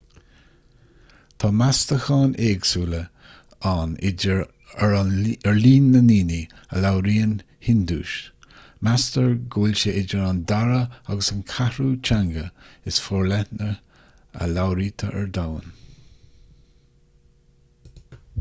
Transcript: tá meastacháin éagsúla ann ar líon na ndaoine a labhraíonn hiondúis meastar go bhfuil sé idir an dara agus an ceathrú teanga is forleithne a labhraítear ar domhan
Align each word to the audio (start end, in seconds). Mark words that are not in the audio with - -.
tá 1.41 1.47
meastacháin 1.57 2.31
éagsúla 2.45 3.01
ann 3.71 3.91
ar 4.85 5.57
líon 5.57 5.91
na 5.95 6.01
ndaoine 6.07 6.39
a 6.77 6.81
labhraíonn 6.85 7.35
hiondúis 7.67 8.15
meastar 8.87 9.29
go 9.57 9.65
bhfuil 9.67 9.77
sé 9.83 9.95
idir 10.01 10.25
an 10.29 10.41
dara 10.53 10.81
agus 10.87 11.31
an 11.35 11.45
ceathrú 11.55 11.89
teanga 12.09 12.45
is 12.93 13.01
forleithne 13.09 13.71
a 14.47 14.51
labhraítear 14.57 15.19
ar 15.21 15.31
domhan 15.39 15.69